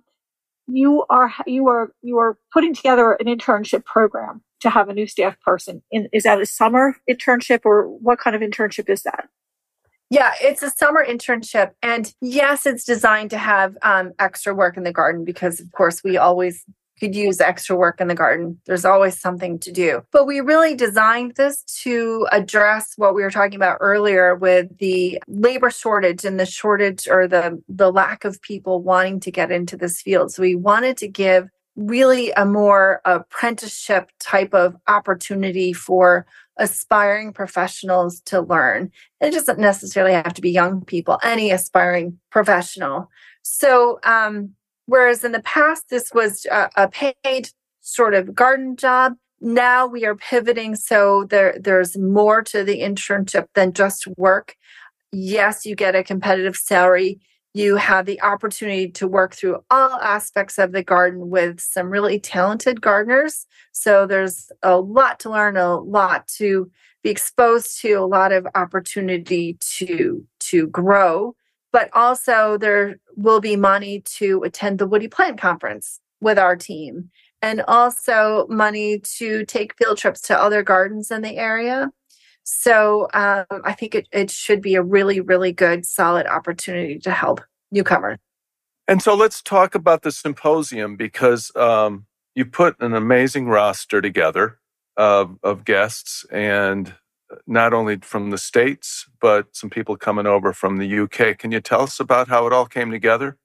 [0.66, 5.06] you are you are you are putting together an internship program to have a new
[5.06, 5.82] staff person.
[5.90, 9.28] In, is that a summer internship or what kind of internship is that?
[10.14, 11.72] Yeah, it's a summer internship.
[11.82, 16.04] And yes, it's designed to have um, extra work in the garden because, of course,
[16.04, 16.64] we always
[17.00, 18.60] could use extra work in the garden.
[18.64, 20.02] There's always something to do.
[20.12, 25.20] But we really designed this to address what we were talking about earlier with the
[25.26, 29.76] labor shortage and the shortage or the, the lack of people wanting to get into
[29.76, 30.32] this field.
[30.32, 36.26] So we wanted to give really a more apprenticeship type of opportunity for
[36.58, 38.90] aspiring professionals to learn.
[39.20, 43.10] It doesn't necessarily have to be young people, any aspiring professional.
[43.42, 44.50] So, um,
[44.86, 50.06] whereas in the past, this was a, a paid sort of garden job, now we
[50.06, 54.56] are pivoting so there there's more to the internship than just work
[55.12, 57.20] yes you get a competitive salary
[57.54, 62.18] you have the opportunity to work through all aspects of the garden with some really
[62.18, 66.70] talented gardeners so there's a lot to learn a lot to
[67.02, 71.34] be exposed to a lot of opportunity to to grow
[71.72, 77.10] but also there will be money to attend the woody plant conference with our team
[77.44, 81.90] and also money to take field trips to other gardens in the area.
[82.44, 87.10] So um, I think it, it should be a really, really good, solid opportunity to
[87.10, 88.18] help newcomers.
[88.86, 94.58] And so let's talk about the symposium because um, you put an amazing roster together
[94.96, 96.94] of, of guests and
[97.46, 101.38] not only from the States, but some people coming over from the UK.
[101.38, 103.38] Can you tell us about how it all came together?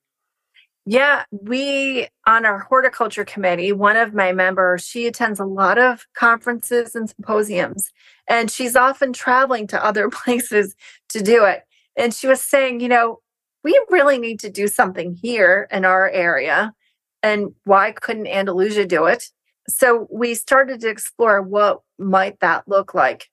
[0.91, 6.08] Yeah, we on our horticulture committee, one of my members, she attends a lot of
[6.15, 7.91] conferences and symposiums,
[8.28, 10.75] and she's often traveling to other places
[11.10, 11.62] to do it.
[11.95, 13.19] And she was saying, you know,
[13.63, 16.73] we really need to do something here in our area.
[17.21, 19.25] And why couldn't Andalusia do it?
[19.67, 23.30] So we started to explore what might that look like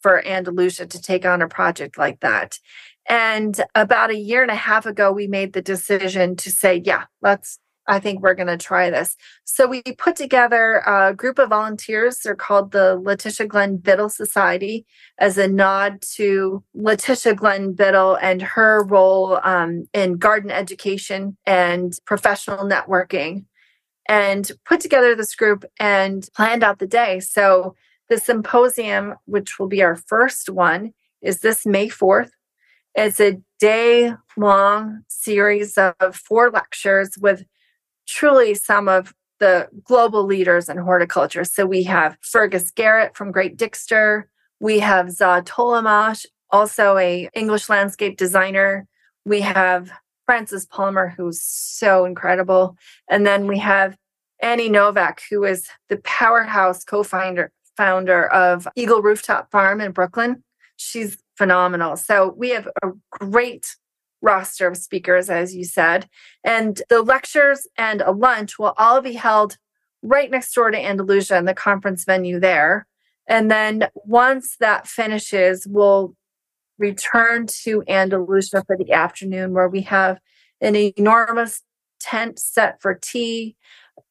[0.00, 2.60] for Andalusia to take on a project like that.
[3.10, 7.06] And about a year and a half ago, we made the decision to say, yeah,
[7.20, 9.16] let's, I think we're going to try this.
[9.42, 12.20] So we put together a group of volunteers.
[12.20, 14.86] They're called the Letitia Glenn Biddle Society
[15.18, 21.92] as a nod to Letitia Glenn Biddle and her role um, in garden education and
[22.06, 23.46] professional networking.
[24.08, 27.18] And put together this group and planned out the day.
[27.18, 27.74] So
[28.08, 30.92] the symposium, which will be our first one,
[31.22, 32.30] is this May 4th
[32.94, 37.44] it's a day long series of four lectures with
[38.06, 41.44] truly some of the global leaders in horticulture.
[41.44, 44.24] So we have Fergus Garrett from Great Dixter.
[44.60, 48.86] We have Za Tolamash, also a English landscape designer.
[49.24, 49.90] We have
[50.26, 52.76] Frances Palmer, who's so incredible.
[53.08, 53.96] And then we have
[54.42, 60.44] Annie Novak, who is the powerhouse co-founder founder of Eagle Rooftop Farm in Brooklyn.
[60.76, 61.96] She's phenomenal.
[61.96, 63.74] So we have a great
[64.20, 66.06] roster of speakers, as you said.
[66.44, 69.56] And the lectures and a lunch will all be held
[70.02, 72.86] right next door to Andalusia in the conference venue there.
[73.26, 76.14] And then once that finishes, we'll
[76.76, 80.18] return to Andalusia for the afternoon, where we have
[80.60, 81.62] an enormous
[82.00, 83.56] tent set for tea.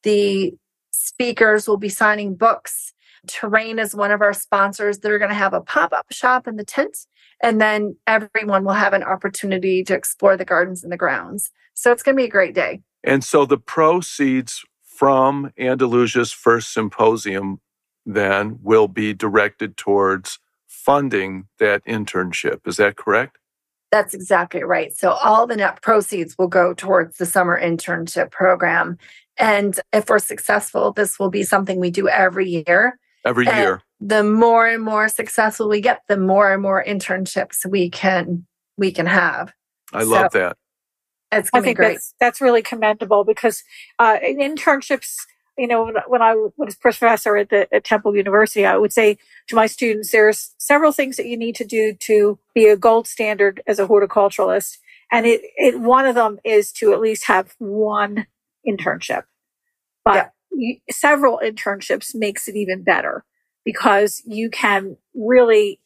[0.01, 0.55] The
[0.89, 2.91] speakers will be signing books.
[3.27, 4.99] Terrain is one of our sponsors.
[4.99, 6.97] They're going to have a pop up shop in the tent
[7.41, 11.51] and then everyone will have an opportunity to explore the gardens and the grounds.
[11.73, 12.81] So it's going to be a great day.
[13.03, 17.61] And so the proceeds from Andalusia's first symposium
[18.05, 22.67] then will be directed towards funding that internship.
[22.67, 23.37] Is that correct?
[23.91, 24.95] That's exactly right.
[24.95, 28.97] So all the net proceeds will go towards the summer internship program.
[29.37, 32.99] And if we're successful, this will be something we do every year.
[33.25, 37.65] Every and year the more and more successful we get, the more and more internships
[37.69, 38.45] we can
[38.77, 39.53] we can have.
[39.91, 40.57] I so love that.
[41.31, 41.93] It's I think great.
[41.93, 43.63] that's that's really commendable because
[43.99, 45.15] uh, internships.
[45.57, 49.55] You know, when I was professor at the at Temple University, I would say to
[49.55, 53.61] my students, there's several things that you need to do to be a gold standard
[53.67, 54.77] as a horticulturalist,
[55.11, 58.25] and it, it one of them is to at least have one
[58.65, 59.23] internship.
[60.05, 60.29] But yeah.
[60.89, 63.23] Several internships makes it even better
[63.65, 65.79] because you can really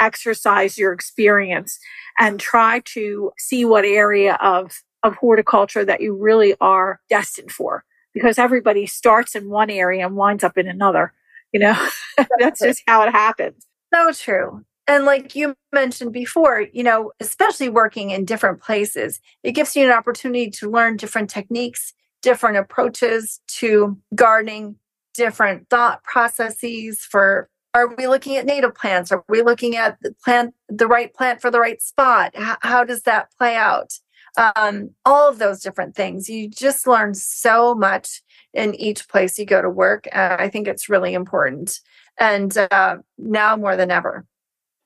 [0.00, 1.78] exercise your experience
[2.18, 7.84] and try to see what area of, of horticulture that you really are destined for.
[8.12, 11.12] Because everybody starts in one area and winds up in another.
[11.52, 11.88] You know,
[12.38, 13.66] that's just how it happens.
[13.94, 14.64] So true.
[14.90, 19.84] And like you mentioned before, you know, especially working in different places, it gives you
[19.84, 21.92] an opportunity to learn different techniques,
[22.22, 24.76] different approaches to gardening,
[25.14, 29.12] different thought processes for are we looking at native plants?
[29.12, 32.32] Are we looking at the plant the right plant for the right spot?
[32.34, 33.92] How, how does that play out?
[34.36, 36.28] Um, all of those different things.
[36.28, 38.22] You just learn so much
[38.54, 41.78] in each place you go to work i think it's really important.
[42.18, 44.26] And uh, now more than ever.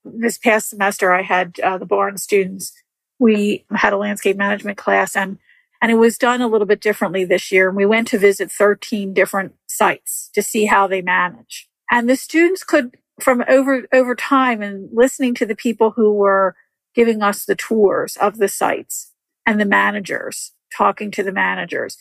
[0.04, 2.72] This past semester i had uh, the Barnes students.
[3.18, 5.38] We had a landscape management class and
[5.84, 7.68] and it was done a little bit differently this year.
[7.68, 11.68] And we went to visit 13 different sites to see how they manage.
[11.90, 16.56] And the students could, from over, over time and listening to the people who were
[16.94, 19.12] giving us the tours of the sites
[19.44, 21.98] and the managers, talking to the managers,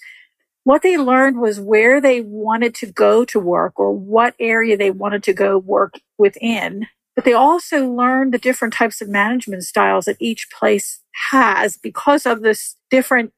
[0.63, 4.91] what they learned was where they wanted to go to work or what area they
[4.91, 6.87] wanted to go work within.
[7.17, 12.25] But they also learned the different types of management styles that each place has because
[12.25, 13.33] of this different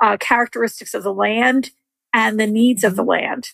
[0.00, 1.70] uh, characteristics of the land
[2.12, 3.10] and the needs of the mm-hmm.
[3.10, 3.48] land.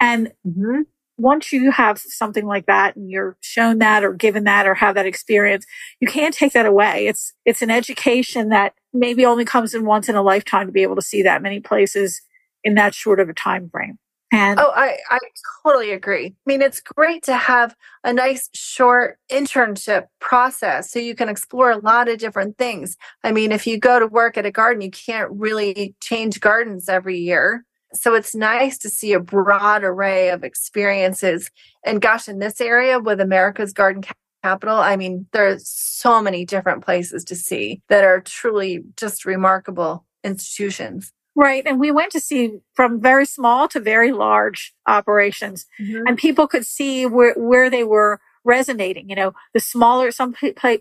[0.00, 0.82] And mm-hmm.
[1.18, 4.94] once you have something like that and you're shown that or given that or have
[4.94, 5.66] that experience,
[6.00, 7.06] you can't take that away.
[7.06, 10.82] It's, it's an education that maybe only comes in once in a lifetime to be
[10.82, 12.22] able to see that many places
[12.64, 13.98] in that short of a time frame.
[14.32, 15.18] And oh, I, I
[15.64, 16.26] totally agree.
[16.26, 17.74] I mean, it's great to have
[18.04, 22.96] a nice short internship process so you can explore a lot of different things.
[23.24, 26.88] I mean, if you go to work at a garden, you can't really change gardens
[26.88, 27.64] every year.
[27.92, 31.50] So it's nice to see a broad array of experiences.
[31.84, 34.04] And gosh, in this area with America's Garden
[34.44, 40.06] Capital, I mean, there's so many different places to see that are truly just remarkable
[40.22, 41.12] institutions.
[41.36, 41.64] Right.
[41.64, 46.06] And we went to see from very small to very large operations mm-hmm.
[46.06, 49.08] and people could see where, where they were resonating.
[49.08, 50.34] You know, the smaller, some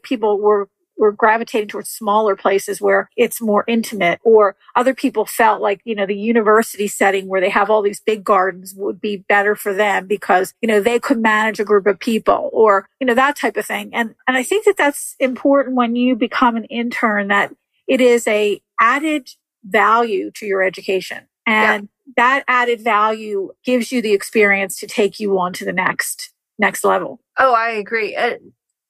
[0.04, 5.62] people were, were gravitating towards smaller places where it's more intimate or other people felt
[5.62, 9.18] like, you know, the university setting where they have all these big gardens would be
[9.18, 13.08] better for them because, you know, they could manage a group of people or, you
[13.08, 13.92] know, that type of thing.
[13.94, 17.54] And, and I think that that's important when you become an intern that
[17.88, 19.30] it is a added
[19.64, 21.28] value to your education.
[21.46, 22.14] And yeah.
[22.18, 26.84] that added value gives you the experience to take you on to the next next
[26.84, 27.22] level.
[27.40, 28.18] Oh, I agree.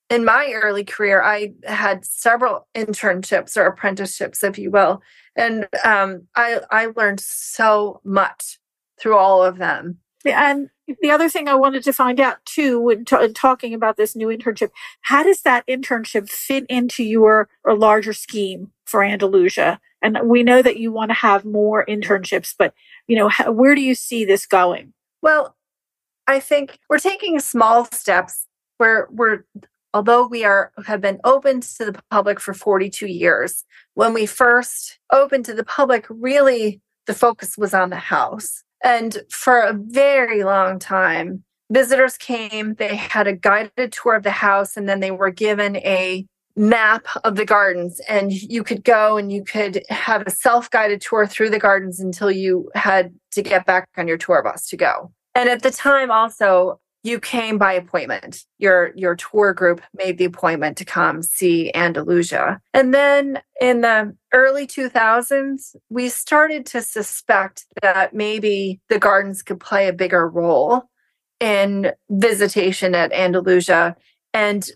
[0.10, 5.02] In my early career, I had several internships or apprenticeships, if you will,
[5.36, 8.60] and um, I I learned so much
[9.00, 10.00] through all of them.
[10.26, 10.70] And
[11.02, 14.28] the other thing I wanted to find out too, when t- talking about this new
[14.28, 14.70] internship,
[15.02, 19.80] how does that internship fit into your or larger scheme for Andalusia?
[20.02, 22.74] And we know that you want to have more internships, but
[23.08, 24.94] you know, how, where do you see this going?
[25.22, 25.56] Well,
[26.28, 28.46] I think we're taking small steps
[28.78, 29.44] where we're
[29.94, 35.00] although we are have been open to the public for 42 years when we first
[35.12, 40.44] opened to the public really the focus was on the house and for a very
[40.44, 45.12] long time visitors came they had a guided tour of the house and then they
[45.12, 46.26] were given a
[46.56, 51.26] map of the gardens and you could go and you could have a self-guided tour
[51.26, 55.12] through the gardens until you had to get back on your tour bus to go.
[55.36, 58.44] And at the time also you came by appointment.
[58.58, 62.60] Your your tour group made the appointment to come see Andalusia.
[62.74, 69.60] And then in the early 2000s, we started to suspect that maybe the gardens could
[69.62, 70.90] play a bigger role
[71.40, 73.96] in visitation at Andalusia.
[74.34, 74.70] And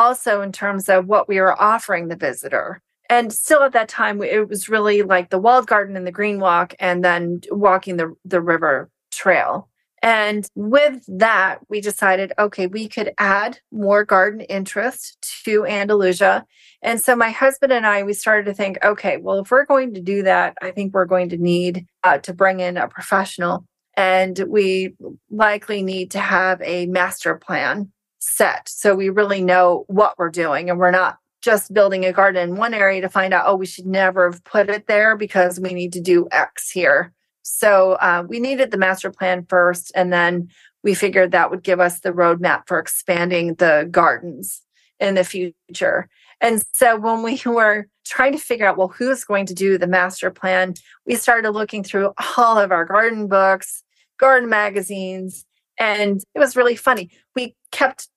[0.00, 2.80] also in terms of what we were offering the visitor.
[3.10, 6.38] And still at that time, it was really like the walled garden and the green
[6.40, 9.68] walk, and then walking the, the river trail.
[10.02, 15.04] And with that, we decided, okay, we could add more garden interest
[15.44, 16.46] to Andalusia.
[16.80, 19.92] And so my husband and I, we started to think, okay, well, if we're going
[19.94, 23.66] to do that, I think we're going to need uh, to bring in a professional.
[23.96, 24.94] And we
[25.30, 28.68] likely need to have a master plan set.
[28.68, 32.56] So we really know what we're doing and we're not just building a garden in
[32.56, 35.72] one area to find out, oh, we should never have put it there because we
[35.72, 37.12] need to do X here.
[37.42, 40.48] So uh, we needed the master plan first, and then
[40.82, 44.62] we figured that would give us the roadmap for expanding the gardens
[44.98, 46.08] in the future.
[46.40, 49.86] And so when we were trying to figure out, well, who's going to do the
[49.86, 50.74] master plan,
[51.06, 53.82] we started looking through all of our garden books,
[54.18, 55.44] garden magazines,
[55.80, 57.10] and it was really funny.
[57.34, 58.08] We kept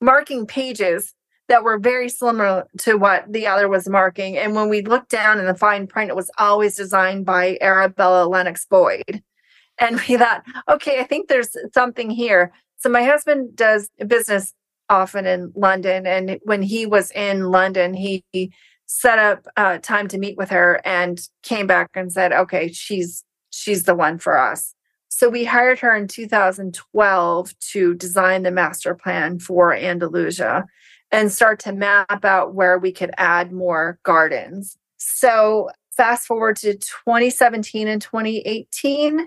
[0.00, 1.12] marking pages
[1.48, 4.38] that were very similar to what the other was marking.
[4.38, 8.26] And when we looked down in the fine print, it was always designed by Arabella
[8.26, 9.22] Lennox Boyd.
[9.80, 12.52] And we thought, okay, I think there's something here.
[12.76, 14.52] So my husband does business
[14.88, 16.06] often in London.
[16.06, 18.24] And when he was in London, he
[18.86, 23.24] set up uh, time to meet with her and came back and said, okay, she's
[23.50, 24.74] she's the one for us.
[25.18, 30.64] So we hired her in 2012 to design the master plan for Andalusia
[31.10, 34.78] and start to map out where we could add more gardens.
[34.96, 39.26] So fast forward to 2017 and 2018,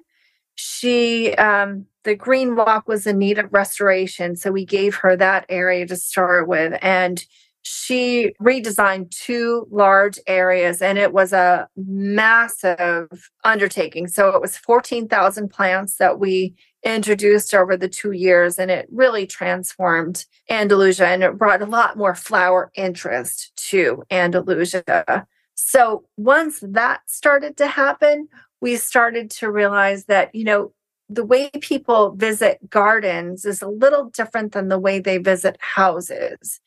[0.55, 5.45] she um, the green walk was in need of restoration, so we gave her that
[5.49, 7.21] area to start with, and
[7.63, 14.07] she redesigned two large areas and it was a massive undertaking.
[14.07, 19.27] So it was 14,000 plants that we introduced over the two years and it really
[19.27, 25.27] transformed Andalusia and it brought a lot more flower interest to Andalusia.
[25.53, 28.27] So once that started to happen,
[28.61, 30.73] we started to realize that, you know,
[31.07, 36.59] the way people visit gardens is a little different than the way they visit houses.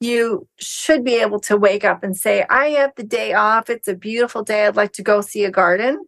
[0.00, 3.68] You should be able to wake up and say, I have the day off.
[3.68, 4.66] It's a beautiful day.
[4.66, 6.04] I'd like to go see a garden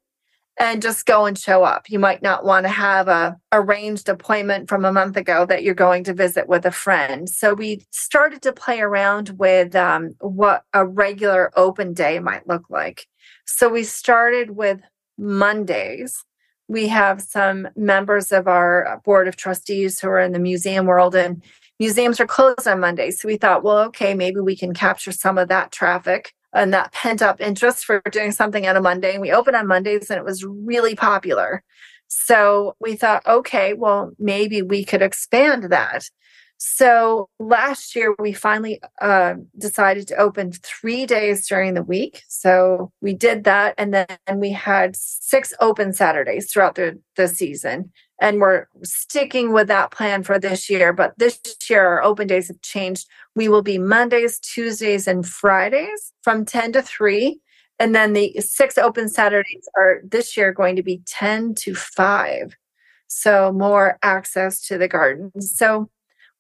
[0.59, 1.89] and just go and show up.
[1.89, 5.75] You might not want to have a arranged appointment from a month ago that you're
[5.75, 7.29] going to visit with a friend.
[7.29, 12.65] So we started to play around with um, what a regular open day might look
[12.71, 13.07] like.
[13.47, 14.81] So we started with
[15.19, 16.25] Mondays.
[16.69, 21.15] We have some members of our board of trustees who are in the museum world,
[21.15, 21.43] and
[21.83, 23.21] museums are closed on Mondays.
[23.21, 26.93] So we thought, well, okay, maybe we can capture some of that traffic and that
[26.93, 29.15] pent up interest for doing something on a Monday.
[29.15, 31.65] And we opened on Mondays and it was really popular.
[32.07, 36.09] So we thought, okay, well, maybe we could expand that.
[36.59, 42.23] So last year, we finally uh, decided to open three days during the week.
[42.29, 43.75] So we did that.
[43.77, 44.07] And then
[44.37, 47.91] we had six open Saturdays throughout the, the season.
[48.23, 50.93] And we're sticking with that plan for this year.
[50.93, 53.09] But this year, our open days have changed.
[53.35, 57.41] We will be Mondays, Tuesdays, and Fridays from 10 to 3.
[57.81, 62.57] And then the six open Saturdays are this year going to be 10 to 5.
[63.09, 65.59] So more access to the gardens.
[65.59, 65.91] So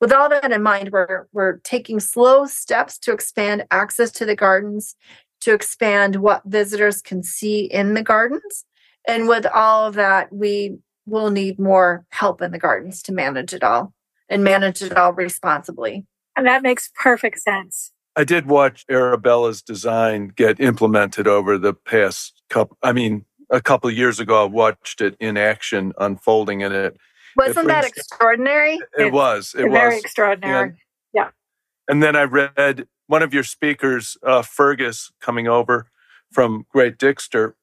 [0.00, 4.36] with all that in mind, we're, we're taking slow steps to expand access to the
[4.36, 4.94] gardens,
[5.40, 8.66] to expand what visitors can see in the gardens.
[9.08, 13.52] And with all of that, we will need more help in the gardens to manage
[13.52, 13.92] it all
[14.28, 16.06] and manage it all responsibly.
[16.36, 17.92] And that makes perfect sense.
[18.14, 23.90] I did watch Arabella's design get implemented over the past couple, I mean, a couple
[23.90, 26.96] years ago, I watched it in action unfolding in it
[27.36, 28.78] wasn't that extraordinary?
[28.98, 29.54] It, was.
[29.54, 29.64] it was.
[29.66, 30.68] It very was extraordinary.
[30.68, 30.76] And,
[31.14, 31.28] yeah.
[31.88, 35.86] And then I read one of your speakers, uh, Fergus, coming over
[36.30, 37.54] from Great Dixter.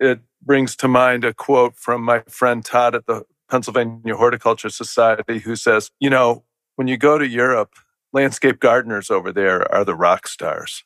[0.00, 5.38] It brings to mind a quote from my friend Todd at the Pennsylvania Horticulture Society,
[5.38, 6.44] who says, "You know,
[6.76, 7.74] when you go to Europe,
[8.12, 10.84] landscape gardeners over there are the rock stars."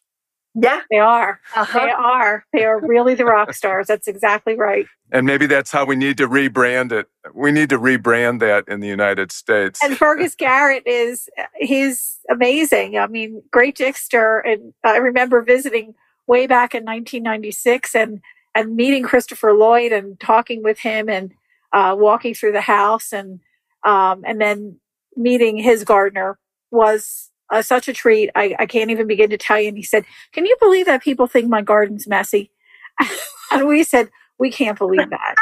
[0.55, 1.41] Yeah, they are.
[1.57, 1.79] Uh-huh.
[1.79, 2.45] They are.
[2.53, 3.87] They are really the rock stars.
[3.87, 4.87] That's exactly right.
[5.11, 7.09] And maybe that's how we need to rebrand it.
[7.35, 9.81] We need to rebrand that in the United States.
[9.83, 12.99] And Fergus Garrett is he's amazing.
[12.99, 15.95] I mean, Great Dixter, and I remember visiting
[16.27, 18.21] way back in 1996 and
[18.55, 21.33] and meeting Christopher Lloyd and talking with him and
[21.73, 23.41] uh, walking through the house and
[23.85, 24.79] um, and then
[25.17, 26.39] meeting his gardener
[26.71, 28.31] was uh, such a treat.
[28.35, 29.69] I, I can't even begin to tell you.
[29.69, 32.51] And he said, Can you believe that people think my garden's messy?
[33.53, 35.35] and we said, We can't believe that.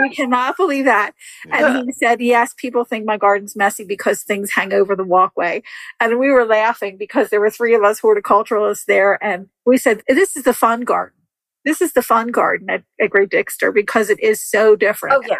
[0.00, 1.12] we cannot believe that.
[1.46, 1.76] Yeah.
[1.76, 5.62] And he said, Yes, people think my garden's messy because things hang over the walkway.
[6.00, 9.22] And we were laughing because there were three of us horticulturalists there.
[9.22, 11.16] And we said, This is the fun garden.
[11.64, 15.16] This is the fun garden at, at Great Dixter because it is so different.
[15.16, 15.36] Oh, yeah.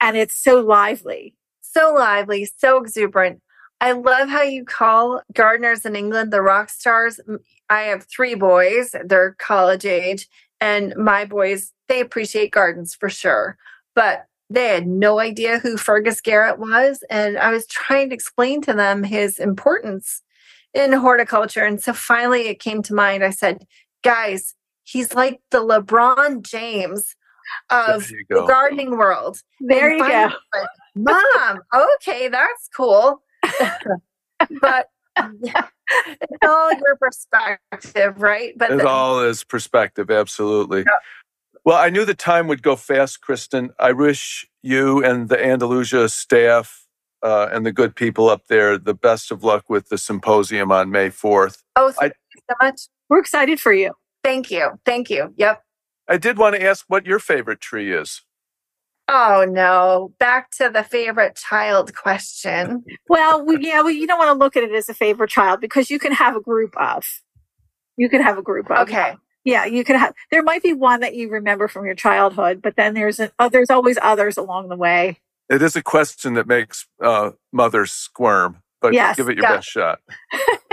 [0.00, 1.34] And it's so lively.
[1.60, 3.40] So lively, so exuberant.
[3.80, 7.20] I love how you call gardeners in England the rock stars.
[7.68, 10.26] I have three boys, they're college age,
[10.60, 13.56] and my boys, they appreciate gardens for sure.
[13.94, 17.04] But they had no idea who Fergus Garrett was.
[17.10, 20.22] And I was trying to explain to them his importance
[20.74, 21.64] in horticulture.
[21.64, 23.24] And so finally it came to mind.
[23.24, 23.66] I said,
[24.02, 24.54] guys,
[24.88, 27.14] he's like the LeBron James
[27.70, 29.38] of the gardening world.
[29.60, 30.30] There and you go.
[30.94, 33.22] Mom, okay, that's cool.
[34.60, 38.54] but it's all your perspective, right?
[38.56, 40.80] But it the, all is perspective, absolutely.
[40.80, 40.98] Yeah.
[41.64, 43.70] Well, I knew the time would go fast, Kristin.
[43.78, 46.86] I wish you and the Andalusia staff
[47.22, 50.90] uh, and the good people up there the best of luck with the symposium on
[50.90, 51.62] May 4th.
[51.76, 52.80] Oh, thank I, you so much.
[53.08, 53.92] We're excited for you.
[54.22, 54.70] Thank you.
[54.84, 55.32] Thank you.
[55.36, 55.62] Yep.
[56.08, 58.22] I did want to ask what your favorite tree is.
[59.10, 62.84] Oh no, back to the favorite child question.
[63.08, 65.60] well, we, yeah, well, you don't want to look at it as a favorite child
[65.60, 67.06] because you can have a group of.
[67.96, 68.78] You can have a group of.
[68.80, 69.16] Okay.
[69.44, 70.12] Yeah, you can have.
[70.30, 73.48] There might be one that you remember from your childhood, but then there's a, uh,
[73.48, 75.18] there's always others along the way.
[75.48, 79.56] It is a question that makes uh, mothers squirm, but yes, give it your yeah.
[79.56, 80.00] best shot.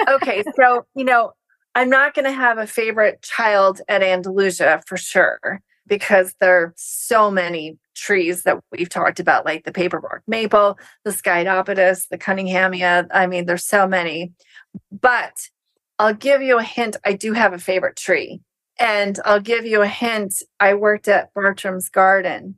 [0.09, 1.31] okay, so you know,
[1.75, 6.73] I'm not going to have a favorite child at Andalusia for sure because there are
[6.77, 13.07] so many trees that we've talked about, like the paperbark maple, the Sciadopitys, the Cunninghamia.
[13.13, 14.31] I mean, there's so many.
[14.91, 15.49] But
[15.99, 16.95] I'll give you a hint.
[17.05, 18.41] I do have a favorite tree.
[18.79, 20.41] And I'll give you a hint.
[20.59, 22.55] I worked at Bartram's Garden.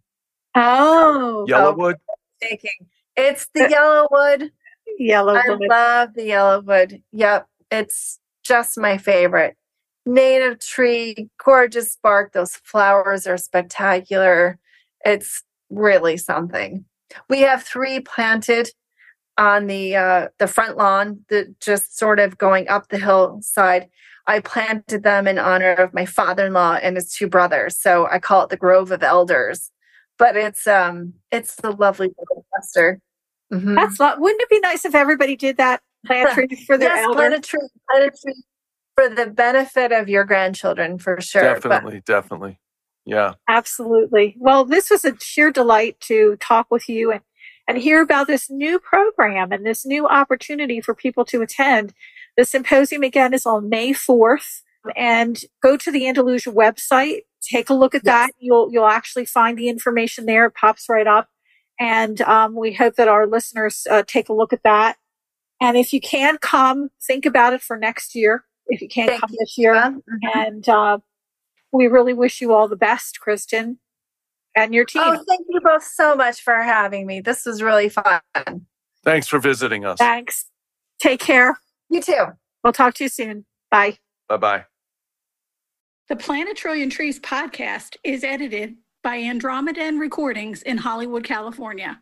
[0.55, 1.95] Oh, Yellowwood.
[3.15, 4.49] It's the Yellowwood.
[5.01, 5.70] Yellowwood.
[5.72, 7.03] I love the Yellowwood.
[7.11, 7.47] Yep.
[7.70, 9.56] It's just my favorite.
[10.06, 12.34] native tree, gorgeous bark.
[12.34, 14.58] Those flowers are spectacular.
[15.06, 16.86] It's really something.
[17.30, 18.70] We have three planted
[19.38, 23.89] on the uh, the front lawn, that just sort of going up the hillside.
[24.26, 27.78] I planted them in honor of my father-in-law and his two brothers.
[27.80, 29.72] So I call it the Grove of Elders.
[30.18, 33.00] But it's um it's the lovely little cluster.
[33.54, 33.76] Mm-hmm.
[33.76, 35.82] That's lo- wouldn't it be nice if everybody did that?
[36.08, 37.16] Plant trees for their yes, elders.
[37.16, 38.43] Plant a tree, plant a tree
[38.95, 41.43] for the benefit of your grandchildren for sure.
[41.43, 42.60] Definitely, but, definitely.
[43.05, 43.36] Yeah.
[43.47, 44.36] Absolutely.
[44.38, 47.22] Well, this was a sheer delight to talk with you and,
[47.68, 51.93] and hear about this new program and this new opportunity for people to attend.
[52.36, 54.62] The symposium again is on May 4th
[54.95, 58.14] and go to the Andalusia website, take a look at yes.
[58.28, 58.32] that.
[58.39, 60.45] You'll, you'll actually find the information there.
[60.45, 61.30] It pops right up.
[61.80, 64.97] And um, we hope that our listeners uh, take a look at that.
[65.60, 68.45] And if you can come, think about it for next year.
[68.68, 69.38] If you can't Thank come you.
[69.39, 70.38] this year, mm-hmm.
[70.38, 70.99] and uh,
[71.72, 73.78] we really wish you all the best, Kristin,
[74.55, 75.03] and your team.
[75.05, 77.22] Oh, thank you both so much for having me.
[77.22, 78.20] This was really fun.
[79.05, 79.99] Thanks for visiting us.
[79.99, 80.45] Thanks.
[80.99, 81.58] Take care.
[81.89, 82.26] You too.
[82.64, 83.45] We'll talk to you soon.
[83.72, 83.97] Bye.
[84.28, 84.66] Bye bye.
[86.10, 92.01] The Plant a Trillion Trees podcast is edited by Andromedan Recordings in Hollywood, California.